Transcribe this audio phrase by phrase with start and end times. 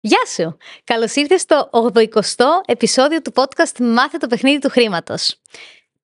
[0.00, 0.56] Γεια σου!
[0.84, 2.20] Καλώς ήρθες στο 80ο
[2.66, 5.40] επεισόδιο του podcast Μάθε το παιχνίδι του χρήματος.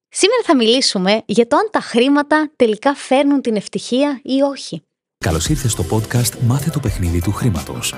[0.09, 4.83] Σήμερα θα μιλήσουμε για το αν τα χρήματα τελικά φέρνουν την ευτυχία ή όχι.
[5.19, 7.95] Καλώς ήρθες στο podcast Μάθε το παιχνίδι του χρήματος.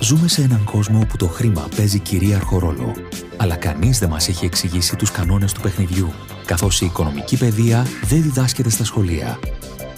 [0.00, 2.94] Ζούμε σε έναν κόσμο όπου το χρήμα παίζει κυρίαρχο ρόλο.
[3.36, 6.12] Αλλά κανείς δεν μας έχει εξηγήσει τους κανόνες του παιχνιδιού,
[6.46, 9.38] καθώς η οικονομική παιδεία δεν διδάσκεται στα σχολεία.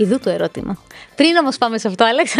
[0.00, 0.78] Ιδού το ερώτημα.
[1.14, 2.34] Πριν όμως πάμε σε αυτό, Άλεξ,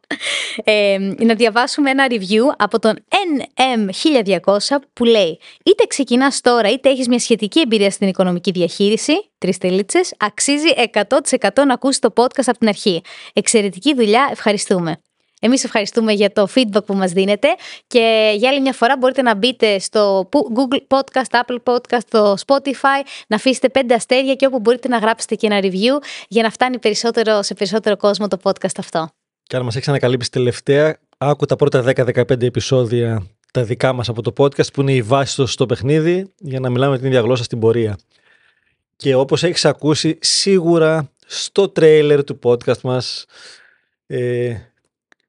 [0.64, 7.08] ε, να διαβάσουμε ένα review από τον NM1200 που λέει Είτε ξεκινάς τώρα είτε έχεις
[7.08, 12.58] μια σχετική εμπειρία στην οικονομική διαχείριση, τρεις τελίτσες, αξίζει 100% να ακούσεις το podcast από
[12.58, 13.02] την αρχή.
[13.32, 15.00] Εξαιρετική δουλειά, ευχαριστούμε.
[15.46, 17.48] Εμείς ευχαριστούμε για το feedback που μας δίνετε
[17.86, 23.06] και για άλλη μια φορά μπορείτε να μπείτε στο Google Podcast, Apple Podcast, στο Spotify,
[23.26, 26.78] να αφήσετε πέντε αστέρια και όπου μπορείτε να γράψετε και ένα review για να φτάνει
[26.78, 29.08] περισσότερο, σε περισσότερο κόσμο το podcast αυτό.
[29.42, 34.22] Και αν μας έχεις ανακαλύψει τελευταία, άκου τα πρώτα 10-15 επεισόδια τα δικά μας από
[34.22, 37.58] το podcast που είναι η βάση στο παιχνίδι για να μιλάμε την ίδια γλώσσα στην
[37.58, 37.98] πορεία.
[38.96, 43.24] Και όπως έχεις ακούσει σίγουρα στο τρέιλερ του podcast μας
[44.06, 44.56] ε,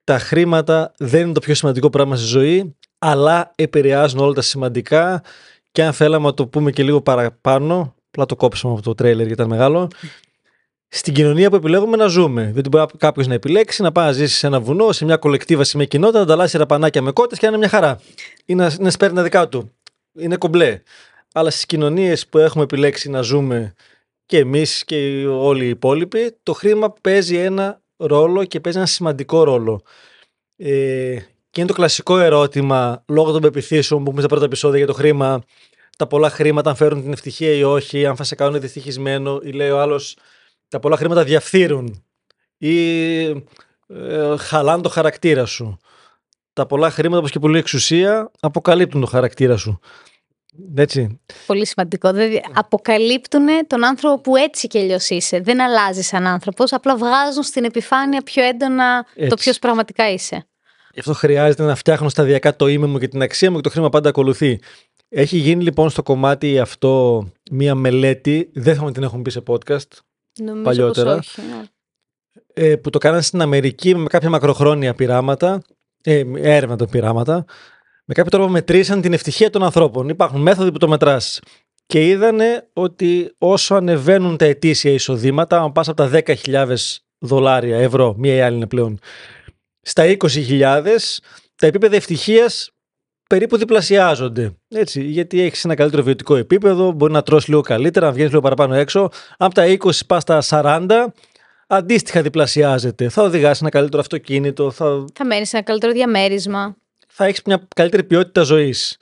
[0.06, 5.24] τα χρήματα δεν είναι το πιο σημαντικό πράγμα στη ζωή, αλλά επηρεάζουν όλα τα σημαντικά
[5.72, 9.26] και αν θέλαμε να το πούμε και λίγο παραπάνω, απλά το κόψαμε από το τρέιλερ
[9.26, 9.88] γιατί ήταν μεγάλο,
[10.88, 12.52] στην κοινωνία που επιλέγουμε να ζούμε.
[12.54, 15.64] Δεν μπορεί κάποιος να επιλέξει να πάει να ζήσει σε ένα βουνό, σε μια κολεκτίβα,
[15.64, 18.00] σε μια κοινότητα, να ανταλλάσσει ραπανάκια με κότες και να είναι μια χαρά.
[18.46, 19.72] Ή να, να σπέρνει δικά του.
[20.14, 20.82] Είναι κομπλέ.
[21.34, 23.74] Αλλά στις κοινωνίες που έχουμε επιλέξει να ζούμε
[24.26, 29.44] και εμείς και όλοι οι υπόλοιποι, το χρήμα παίζει ένα ρόλο και παίζει ένα σημαντικό
[29.44, 29.82] ρόλο.
[30.58, 31.18] Ε,
[31.50, 34.94] και είναι το κλασικό ερώτημα, λόγω των πεπιθήσεων που έχουμε στα πρώτα επεισόδια για το
[34.94, 35.42] χρήμα,
[35.98, 39.52] τα πολλά χρήματα αν φέρουν την ευτυχία ή όχι, αν θα σε κάνουν δυστυχισμένο, ή
[39.52, 40.18] λέει ο άλλος,
[40.68, 42.04] τα πολλά χρήματα διαφθείρουν
[42.58, 43.24] ή
[43.88, 45.78] ε, χαλάνε το χαρακτήρα σου.
[46.54, 49.80] Τα πολλά χρήματα, όπως και πολλή εξουσία, αποκαλύπτουν το χαρακτήρα σου.
[50.76, 51.20] Έτσι.
[51.46, 52.12] Πολύ σημαντικό.
[52.12, 55.40] Δηλαδή, αποκαλύπτουν τον άνθρωπο που έτσι και αλλιώς είσαι.
[55.40, 60.46] Δεν αλλάζει σαν άνθρωπος, απλά βγάζουν στην επιφάνεια πιο έντονα το ποιος πραγματικά είσαι.
[60.94, 63.70] Γι' αυτό χρειάζεται να φτιάχνω σταδιακά το είμαι μου και την αξία μου και το
[63.70, 64.60] χρήμα πάντα ακολουθεί.
[65.10, 69.88] Έχει γίνει λοιπόν στο κομμάτι αυτό μία μελέτη, δεν θα την έχουμε πει σε podcast
[70.40, 71.64] Νομίζω παλιότερα, όχι, ναι.
[72.54, 75.62] ε, που το κάνανε στην Αμερική με κάποια μακροχρόνια πειράματα,
[76.04, 77.46] ε, έρευνα των πειράματα,
[78.06, 80.10] με κάποιο τρόπο μετρήσαν την ευτυχία των ανθρώπων.
[80.10, 81.40] Υπάρχουν μέθοδοι που το μετράς.
[81.86, 86.76] Και είδανε ότι όσο ανεβαίνουν τα ετήσια εισοδήματα, αν πας από τα 10.000
[87.20, 89.00] δολάρια, ευρώ, μία ή άλλη είναι πλέον,
[89.82, 90.84] στα 20.000,
[91.56, 92.70] τα επίπεδα ευτυχίας
[93.30, 94.56] περίπου διπλασιάζονται.
[94.68, 98.42] Έτσι, γιατί έχεις ένα καλύτερο βιωτικό επίπεδο, μπορεί να τρώσει λίγο καλύτερα, να βγαίνεις λίγο
[98.42, 99.02] παραπάνω έξω.
[99.02, 101.14] Αν από τα 20 πας στα 40,
[101.68, 103.10] αντίστοιχα διπλασιάζεται.
[103.10, 104.72] Θα οδηγάσει ένα καλύτερο αυτοκίνητο.
[104.72, 106.76] Θα, Θα μένεις σε ένα καλύτερο διαμέρισμα.
[107.18, 108.98] Θα έχεις μια καλύτερη ποιότητα ζωής.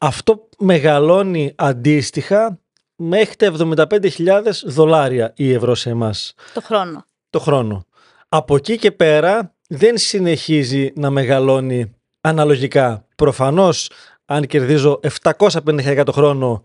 [0.00, 2.58] Αυτό μεγαλώνει αντίστοιχα
[2.96, 3.52] μέχρι τα
[3.90, 7.04] 75.000 δολάρια ή ευρώ σε εμάς Το χρόνο.
[7.30, 7.86] το χρόνο.
[8.28, 13.06] Από εκεί και πέρα δεν συνεχίζει να μεγαλώνει αναλογικά.
[13.16, 13.90] Προφανώς
[14.24, 16.62] αν κερδίζω 750.000 το χρόνο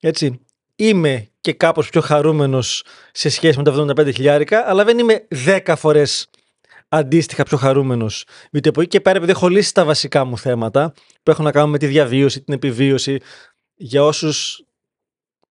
[0.00, 0.40] έτσι,
[0.76, 6.28] είμαι και κάπως πιο χαρούμενος σε σχέση με τα 75.000 αλλά δεν είμαι 10 φορές
[6.96, 8.24] αντίστοιχα πιο χαρούμενος.
[8.50, 10.92] Γιατί από εκεί και πέρα επειδή έχω λύσει τα βασικά μου θέματα
[11.22, 13.18] που έχουν να κάνουν με τη διαβίωση, την επιβίωση
[13.74, 14.64] για όσους...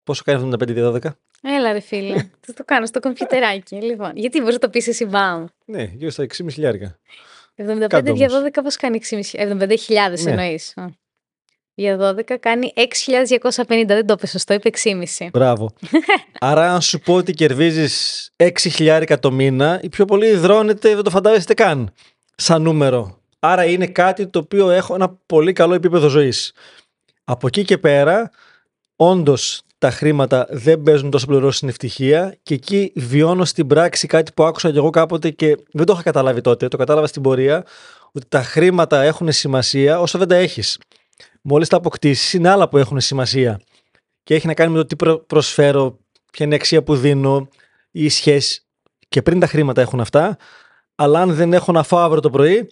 [0.03, 0.99] Πόσο κάνει 75 δια 12?
[1.41, 3.75] Έλα ρε φίλε, θα το κάνω στο κομπιουτεράκι.
[3.75, 5.45] Λοιπόν, γιατί μπορείς να το πεις εσύ μπαμ.
[5.65, 6.99] Ναι, γύρω στα 6.500 χιλιάρικα.
[7.55, 8.49] 75 Κάντε δια όμως.
[8.53, 9.75] 12 πώς κάνει 6.500, 75.000
[10.23, 10.55] Ναι.
[11.75, 12.05] Εννοείς.
[12.05, 12.13] Α.
[12.13, 15.27] Για 12 κάνει 6.250, δεν το είπε σωστό, είπε 6,5.
[15.31, 15.71] Μπράβο.
[16.39, 21.03] Άρα, αν σου πω ότι κερδίζεις 6 χιλιάρικα το μήνα, οι πιο πολλοί υδρώνετε, δεν
[21.03, 21.93] το φαντάζεστε καν
[22.35, 23.19] σαν νούμερο.
[23.39, 26.53] Άρα είναι κάτι το οποίο έχω ένα πολύ καλό επίπεδο ζωής.
[27.23, 28.31] Από εκεί και πέρα,
[28.95, 34.31] όντως τα χρήματα δεν παίζουν τόσο πληρό στην ευτυχία και εκεί βιώνω στην πράξη κάτι
[34.31, 36.67] που άκουσα και εγώ κάποτε και δεν το είχα καταλάβει τότε.
[36.67, 37.65] Το κατάλαβα στην πορεία
[38.11, 40.79] ότι τα χρήματα έχουν σημασία όσο δεν τα έχεις.
[41.47, 43.61] Μόλις τα αποκτήσεις, είναι άλλα που έχουν σημασία.
[44.23, 45.99] Και έχει να κάνει με το τι προ- προσφέρω,
[46.31, 47.47] ποια είναι η αξία που δίνω,
[47.91, 48.65] η σχέση.
[49.09, 50.37] Και πριν τα χρήματα έχουν αυτά,
[50.95, 52.71] αλλά αν δεν έχω να φάω αύριο το πρωί,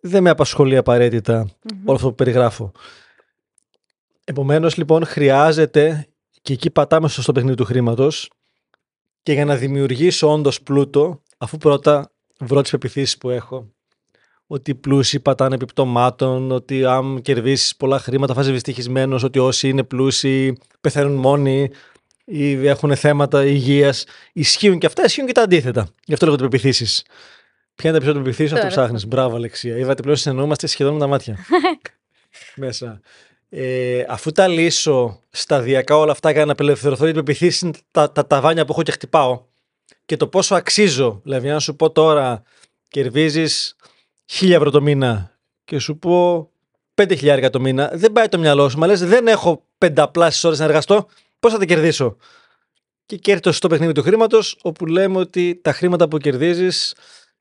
[0.00, 1.50] δεν με απασχολεί απαραίτητα
[1.84, 2.72] όλο αυτό που περιγράφω.
[4.24, 6.08] Επομένως λοιπόν χρειάζεται
[6.42, 8.30] και εκεί πατάμε στο παιχνίδι του χρήματος
[9.22, 13.72] και για να δημιουργήσω όντως πλούτο, αφού πρώτα βρω τις πεπιθήσεις που έχω,
[14.52, 19.68] ότι οι πλούσιοι πατάνε επιπτωμάτων, ότι αν κερδίσεις πολλά χρήματα θα είσαι δυστυχισμένος, ότι όσοι
[19.68, 21.70] είναι πλούσιοι πεθαίνουν μόνοι
[22.24, 24.04] ή έχουν θέματα υγείας.
[24.32, 25.88] Ισχύουν και αυτά, ισχύουν και τα αντίθετα.
[26.04, 27.04] Γι' αυτό λέγονται πεπιθήσεις.
[27.74, 29.06] Ποια είναι τα πιο πεπιθήσεις, αυτό ψάχνεις.
[29.06, 29.76] Μπράβο, Αλεξία.
[29.76, 31.38] Είδατε πλέον συνεννοούμαστε σχεδόν με τα μάτια.
[32.56, 33.00] Μέσα.
[33.48, 38.64] Ε, αφού τα λύσω σταδιακά όλα αυτά για να απελευθερωθώ, γιατί πεπιθήσεις τα, τα ταβάνια
[38.64, 39.42] που έχω και χτυπάω
[40.04, 41.20] και το πόσο αξίζω.
[41.22, 42.42] Δηλαδή, αν σου πω τώρα
[42.88, 43.76] κερδίζεις
[44.40, 46.50] 1000 ευρώ το μήνα και σου πω
[46.94, 48.78] 5.000 το μήνα, δεν πάει το μυαλό σου.
[48.78, 51.06] Μα λες, δεν έχω πενταπλάσεις ώρες να εργαστώ.
[51.40, 52.16] Πώς θα τα κερδίσω;
[53.06, 56.94] Και κέρδει στο παιχνίδι του χρήματος, όπου λέμε ότι τα χρήματα που κερδίζεις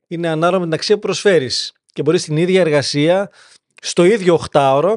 [0.07, 1.73] είναι ανάλογα με την αξία που προσφέρεις.
[1.93, 3.31] Και μπορεί στην ίδια εργασία,
[3.81, 4.95] στο ίδιο 8ωρο,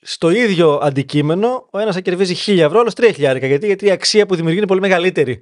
[0.00, 3.38] στο ίδιο αντικείμενο, ο ένας θα κερδίζει 1000 ευρώ, άλλος 3.000.
[3.38, 5.40] Γιατί, γιατί η αξία που δημιουργεί είναι πολύ μεγαλύτερη.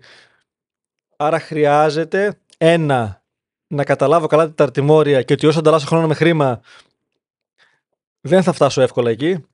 [1.17, 3.23] Άρα χρειάζεται ένα
[3.69, 6.61] να καταλάβω καλά τα αρτημόρια και ότι όσο ανταλλάσσω χρόνο με χρήμα
[8.21, 9.45] δεν θα φτάσω εύκολα εκεί.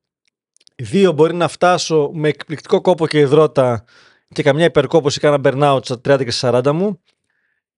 [0.76, 3.84] Δύο, μπορεί να φτάσω με εκπληκτικό κόπο και υδρότα
[4.28, 7.00] και καμιά υπερκόπωση κάνα burnout στα 30 και 40 μου.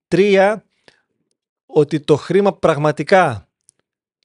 [0.08, 0.64] Τρία,
[1.66, 3.48] ότι το χρήμα πραγματικά,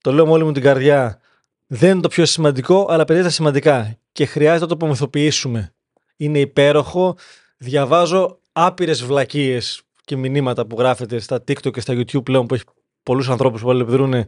[0.01, 1.19] το λέω με όλη μου την καρδιά,
[1.67, 5.73] δεν είναι το πιο σημαντικό, αλλά παιδιά τα σημαντικά και χρειάζεται να το απομυθοποιήσουμε.
[6.17, 7.15] Είναι υπέροχο.
[7.57, 9.81] Διαβάζω άπειρες βλακίες
[10.11, 12.63] και μηνύματα που γράφετε στα TikTok και στα YouTube πλέον που έχει
[13.03, 14.25] πολλούς ανθρώπους που αλληλεπιδρούν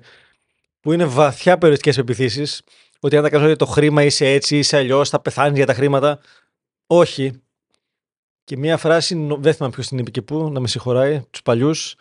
[0.79, 2.61] που είναι βαθιά περιοριστικές επιθύσεις.
[2.99, 6.19] Ότι αν τα κάνεις το χρήμα είσαι έτσι, είσαι αλλιώς, θα πεθάνεις για τα χρήματα.
[6.87, 7.41] Όχι.
[8.43, 11.95] Και μία φράση, δεν θυμάμαι ποιος την είπε και πού, να με συγχωράει, τους παλιούς,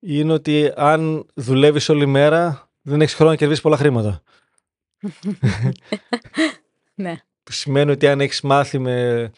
[0.00, 4.22] είναι ότι αν δουλεύεις όλη μέρα, δεν έχεις χρόνο να κερδίσεις πολλά χρήματα.
[6.94, 7.16] ναι.
[7.42, 9.30] Που σημαίνει ότι αν έχεις μάθει με,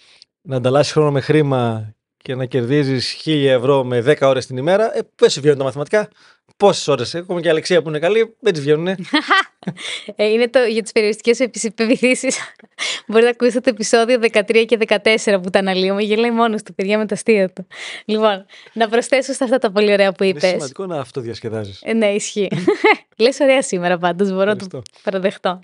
[0.42, 1.94] να ανταλλάσσεις χρόνο με χρήμα
[2.24, 5.64] και να κερδίζεις 1000 ευρώ με 10 ώρες την ημέρα, ε, δεν σου βγαίνουν τα
[5.64, 6.08] μαθηματικά.
[6.56, 8.86] Πόσες ώρες έχουμε και η Αλεξία που είναι καλή, δεν τι βγαίνουν.
[10.16, 12.28] ε, είναι το, για τις περιοριστικές επιθύσει.
[13.06, 14.78] Μπορείτε να ακούσετε το επεισόδιο 13 και
[15.24, 16.02] 14 που τα αναλύουμε.
[16.02, 17.66] Γελάει μόνος του, παιδιά με τα αστεία του.
[18.04, 20.42] Λοιπόν, να προσθέσω στα αυτά τα πολύ ωραία που είπες.
[20.42, 21.80] Είναι σημαντικό να αυτοδιασκεδάζεις.
[21.84, 22.50] Ε, ναι, ισχύει.
[23.16, 25.60] Λες ωραία σήμερα πάντως, μπορώ να το παραδεχτώ.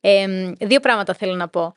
[0.00, 0.26] Ε,
[0.60, 1.74] δύο πράγματα θέλω να πω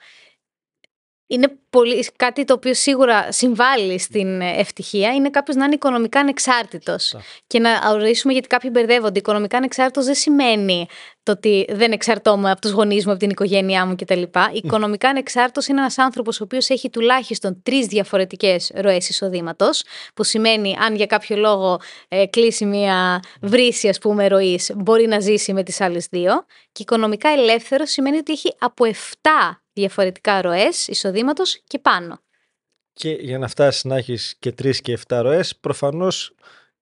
[1.27, 7.15] είναι πολύ, κάτι το οποίο σίγουρα συμβάλλει στην ευτυχία είναι κάποιος να είναι οικονομικά ανεξάρτητος.
[7.47, 9.19] Και να ορίσουμε γιατί κάποιοι μπερδεύονται.
[9.19, 10.87] Οικονομικά ανεξάρτητος δεν σημαίνει
[11.23, 14.21] το ότι δεν εξαρτώμαι από τους γονείς μου, από την οικογένειά μου κτλ.
[14.51, 19.83] Οικονομικά ανεξάρτητος είναι ένας άνθρωπος ο οποίος έχει τουλάχιστον τρεις διαφορετικές ροές εισοδήματος,
[20.13, 25.19] που σημαίνει αν για κάποιο λόγο ε, κλείσει μια βρύση, ας πούμε, ροής, μπορεί να
[25.19, 26.45] ζήσει με τις άλλες δύο.
[26.71, 32.19] Και οικονομικά ελεύθερος σημαίνει ότι έχει από 7 διαφορετικά ροές εισοδήματος και πάνω.
[32.93, 36.35] Και για να φτάσεις να έχεις και τρεις και 7 ροές, προφανώς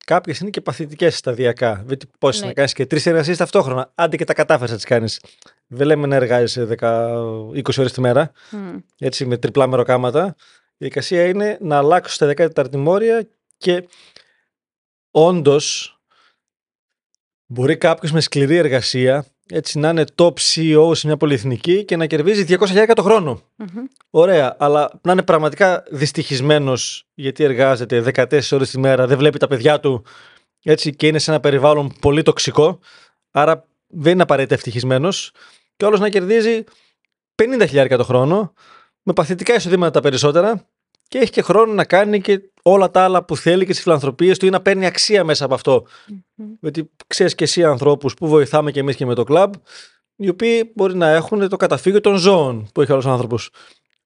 [0.06, 1.76] κάποιες είναι και παθητικές σταδιακά.
[1.76, 2.48] Δηλαδή, πώς ναι.
[2.48, 3.92] να κάνεις και τρεις εργασίες ταυτόχρονα.
[3.96, 5.22] Άντε και τα κατάφερες να τις κάνεις.
[5.68, 8.32] Δεν λέμε να εργάζεσαι 20 ώρες τη μέρα,
[8.98, 10.36] έτσι με τριπλά μεροκάματα.
[10.78, 13.28] Η δικασία είναι να αλλάξει τα δεκάτα αρτημόρια
[13.58, 13.88] και
[15.12, 15.96] όντως
[17.46, 22.06] μπορεί κάποιος με σκληρή εργασία έτσι να είναι top CEO σε μια πολυεθνική και να
[22.06, 23.42] κερδίζει 200.000 το χρόνο.
[24.10, 29.48] Ωραία, αλλά να είναι πραγματικά δυστυχισμένος γιατί εργάζεται 14 ώρες τη μέρα, δεν βλέπει τα
[29.48, 30.04] παιδιά του
[30.64, 32.80] έτσι, και είναι σε ένα περιβάλλον πολύ τοξικό.
[33.32, 35.32] Άρα δεν είναι απαραίτητα ευτυχισμένος.
[35.76, 36.64] Και όλο να κερδίζει
[37.36, 38.54] 50.000 το χρόνο,
[39.04, 40.68] με παθητικά εισοδήματα τα περισσότερα
[41.08, 44.38] και έχει και χρόνο να κάνει και όλα τα άλλα που θέλει και τι φιλανθρωπίες
[44.38, 45.86] του ή να παίρνει αξία μέσα από αυτό.
[45.88, 46.44] Mm-hmm.
[46.60, 49.54] Γιατί ξέρεις και εσύ ανθρώπους που βοηθάμε και εμείς και με το κλαμπ,
[50.16, 53.50] οι οποίοι μπορεί να έχουν το καταφύγιο των ζώων που έχει άλλο άνθρωπος.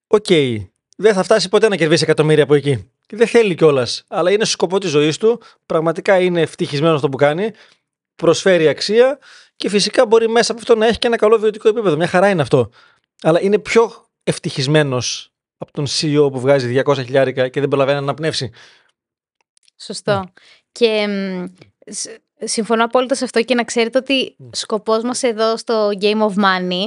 [0.07, 0.67] Οκ, okay.
[0.97, 2.89] δεν θα φτάσει ποτέ να κερδίσει εκατομμύρια από εκεί.
[3.05, 4.03] Και δεν θέλει κιόλας.
[4.07, 5.41] Αλλά είναι στο σκοπό της ζωής του.
[5.65, 7.51] Πραγματικά είναι ευτυχισμένος στο που κάνει.
[8.15, 9.19] Προσφέρει αξία
[9.55, 11.95] και φυσικά μπορεί μέσα από αυτό να έχει και ένα καλό βιωτικό επίπεδο.
[11.95, 12.69] Μια χαρά είναι αυτό.
[13.21, 15.34] Αλλά είναι πιο ευτυχισμένος
[15.65, 18.51] από τον CEO που βγάζει 200 χιλιάρικα και δεν προλαβαίνει να αναπνεύσει.
[19.77, 20.13] Σωστό.
[20.13, 20.23] Ναι.
[20.71, 21.07] Και
[22.39, 26.85] συμφωνώ απόλυτα σε αυτό και να ξέρετε ότι σκοπός μας εδώ στο Game of Money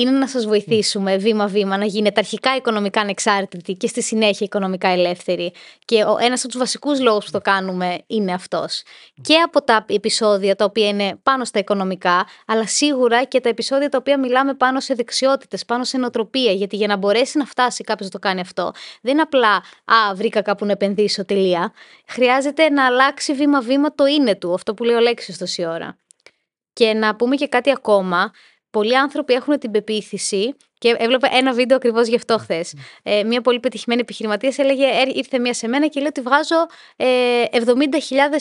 [0.00, 5.52] είναι να σας βοηθήσουμε βήμα-βήμα να γίνετε αρχικά οικονομικά ανεξάρτητοι και στη συνέχεια οικονομικά ελεύθεροι.
[5.84, 8.82] Και ένας από τους βασικούς λόγους που το κάνουμε είναι αυτός.
[9.20, 13.88] Και από τα επεισόδια τα οποία είναι πάνω στα οικονομικά, αλλά σίγουρα και τα επεισόδια
[13.88, 16.52] τα οποία μιλάμε πάνω σε δεξιότητες, πάνω σε νοοτροπία.
[16.52, 20.14] Γιατί για να μπορέσει να φτάσει κάποιος να το κάνει αυτό, δεν είναι απλά «Α,
[20.14, 21.72] βρήκα κάπου να επενδύσω, τελεία».
[22.06, 25.96] Χρειάζεται να αλλάξει βήμα-βήμα το είναι του, αυτό που λέει ο Λέξης τόση ώρα.
[26.72, 28.30] Και να πούμε και κάτι ακόμα.
[28.70, 32.74] Πολλοί άνθρωποι έχουν την πεποίθηση και έβλεπα ένα βίντεο ακριβώς γι' αυτό χθες.
[33.02, 36.66] Ε, μια πολύ πετυχημένη επιχειρηματίας έλεγε: «Ε, Ήρθε μία σε μένα και λέει ότι βγάζω
[36.96, 37.66] ε, 70.000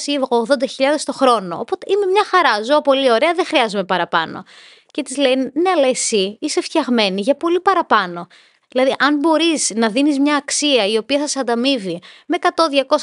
[0.06, 1.60] ή 80.000 το χρόνο.
[1.60, 4.44] Οπότε είμαι μια χαρά, ζω πολύ ωραία, δεν χρειάζομαι παραπάνω.
[4.92, 8.28] Και της λέει: Ναι, αλλά εσύ είσαι φτιαγμένη για πολύ παραπάνω.
[8.70, 12.48] Δηλαδή, αν μπορείς να δίνεις μια αξία η οποία θα σε ανταμείβει με 100,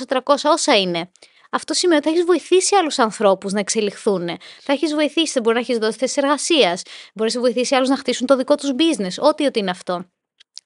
[0.09, 1.11] 200, 300, όσα είναι,
[1.55, 4.27] αυτό σημαίνει ότι θα έχεις βοηθήσει άλλους ανθρώπους να εξελιχθούν.
[4.61, 6.83] Θα έχεις βοηθήσει, δεν μπορεί να έχεις δώσει θέσεις εργασίας.
[7.15, 10.05] Μπορεί να βοηθήσει άλλους να χτίσουν το δικό τους business, ό,τι ότι είναι αυτό.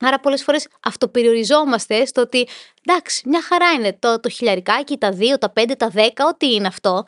[0.01, 2.49] Άρα, πολλές φορές αυτοπεριοριζόμαστε στο ότι
[2.87, 6.67] εντάξει, μια χαρά είναι το, το χιλιαρικάκι, τα δύο, τα πέντε, τα δέκα, ό,τι είναι
[6.67, 7.05] αυτό.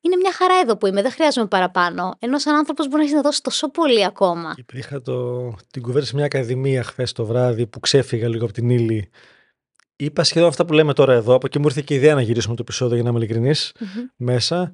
[0.00, 2.14] Είναι μια χαρά εδώ που είμαι, δεν χρειάζομαι παραπάνω.
[2.18, 4.54] Ενώ σαν άνθρωπος μπορεί να έχεις να δώσεις τόσο πολύ ακόμα.
[4.72, 8.70] Είχα το, την κουβέντα σε μια ακαδημία χθες το βράδυ που ξέφυγα λίγο από την
[8.70, 9.10] ύλη
[9.96, 11.34] είπα σχεδόν αυτά που λέμε τώρα εδώ.
[11.34, 13.72] Από εκεί μου ήρθε και η ιδέα να γυρίσουμε το επεισόδιο για να είμαι ειλικρινής
[14.16, 14.72] μέσα.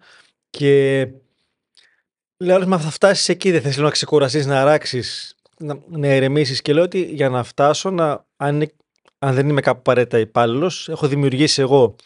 [0.50, 1.08] Και
[2.36, 5.02] λέω, μα θα φτάσεις εκεί, δεν θες να ξεκουραστείς, να αράξει,
[5.58, 6.62] να, να ηρεμήσεις.
[6.62, 8.70] Και λέω ότι για να φτάσω, να, αν,
[9.18, 11.96] αν δεν είμαι κάπου απαραίτητα υπάλληλος, έχω δημιουργήσει εγώ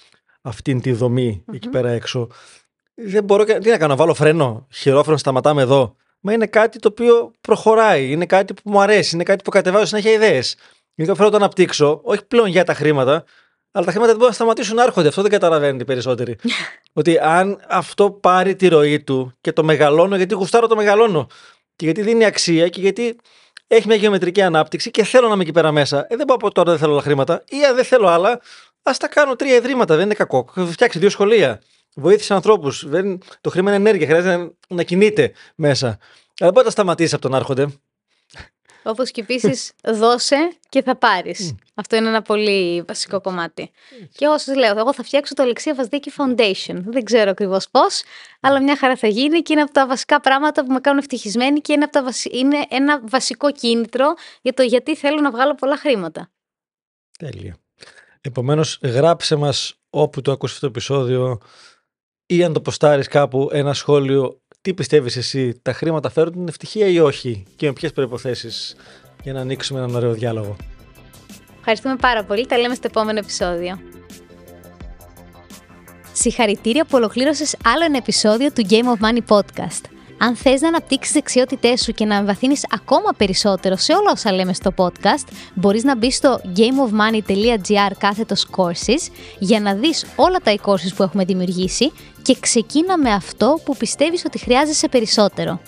[0.43, 2.29] αυτήν τη δομή εκεί πέρα έξω.
[2.95, 5.97] Δεν μπορώ τι να κάνω, βάλω φρένο, χειρόφρενο, σταματάμε εδώ.
[6.21, 9.85] Μα είναι κάτι το οποίο προχωράει, είναι κάτι που μου αρέσει, είναι κάτι που κατεβάζω
[9.85, 10.57] συνέχεια ιδέες.
[10.95, 13.25] Γιατί θέλω να το αναπτύξω, όχι πλέον για τα χρήματα,
[13.71, 15.09] αλλά τα χρήματα δεν μπορούν να σταματήσουν να έρχονται.
[15.09, 16.37] Αυτό δεν καταλαβαίνουν οι περισσότεροι.
[16.93, 21.27] ότι αν αυτό πάρει τη ροή του και το μεγαλώνω, γιατί γουστάρω το μεγαλώνω.
[21.77, 23.17] Και γιατί δίνει αξία και γιατί
[23.67, 26.07] έχει μια γεωμετρική ανάπτυξη και θέλω να είμαι εκεί πέρα μέσα.
[26.09, 27.45] Ε, δεν πάω από τώρα δεν θέλω άλλα χρήματα.
[27.49, 28.41] Ή αν δεν θέλω άλλα,
[28.83, 29.97] ας τα κάνω τρία ιδρύματα.
[29.97, 30.49] Δεν είναι κακό.
[30.57, 31.61] Έχω φτιάξει δύο σχολεία.
[31.95, 32.87] Βοήθησε ανθρώπους.
[33.41, 34.07] Το χρήμα είναι ενέργεια.
[34.07, 35.87] Χρειάζεται να κινείται μέσα.
[35.87, 35.99] Αλλά
[36.37, 37.67] δεν μπορεί να σταματήσει από τον Άρχοντε.
[38.85, 41.55] Όπως και επίσης δώσε και θα πάρεις.
[41.75, 43.71] Αυτό είναι ένα πολύ βασικό κομμάτι.
[44.13, 46.83] Και εγώ σα λέω, εγώ θα φτιάξω το Αλεξία Βασδίκη Foundation.
[46.85, 48.03] Δεν ξέρω ακριβώς πώς,
[48.41, 51.61] αλλά μια χαρά θα γίνει και είναι από τα βασικά πράγματα που με κάνουν ευτυχισμένη
[51.61, 55.77] και είναι, από τα είναι ένα βασικό κίνητρο για το γιατί θέλω να βγάλω πολλά
[55.77, 56.31] χρήματα.
[57.19, 57.57] Τέλεια.
[58.21, 61.41] Επομένως, γράψε μας όπου το ακούσει αυτό το επεισόδιο
[62.27, 66.87] ή αν το ποστάρεις κάπου ένα σχόλιο τι πιστεύεις εσύ, τα χρήματα φέρουν την ευτυχία
[66.87, 68.49] ή όχι και με ποιες προποθέσει
[69.23, 70.57] για να ανοίξουμε έναν ωραίο διάλογο;
[71.59, 72.47] Ευχαριστούμε πάρα πολύ.
[72.47, 73.79] Τα λέμε στο επόμενο επεισόδιο.
[76.13, 79.83] Συγχαρητήρια που ολοκλήρωσες άλλο ένα επεισόδιο του Game of Money Podcast.
[80.19, 84.53] Αν θες να αναπτύξεις δεξιότητές σου και να εμβαθύνεις ακόμα περισσότερο σε όλα όσα λέμε
[84.53, 90.95] στο podcast, μπορείς να μπεις στο gameofmoney.gr κάθετος courses για να δεις όλα τα e-courses
[90.97, 91.93] που έχουμε δημιουργήσει
[92.25, 95.61] και ξεκίνα με αυτό που πιστεύεις ότι χρειάζεσαι περισσότερο.